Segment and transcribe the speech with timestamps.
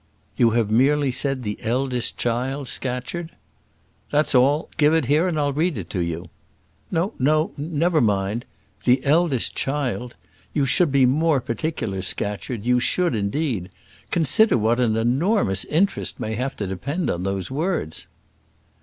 [0.35, 3.33] "You have merely said the eldest child, Scatcherd?"
[4.09, 6.29] "That's all; give it here, and I'll read it to you."
[6.89, 8.45] "No, no; never mind.
[8.83, 10.15] The eldest child!
[10.55, 13.69] You should be more particular, Scatcherd; you should, indeed.
[14.09, 18.07] Consider what an enormous interest may have to depend on those words."